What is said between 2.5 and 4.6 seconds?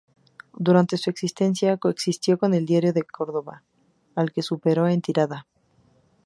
el "Diario de Córdoba", al que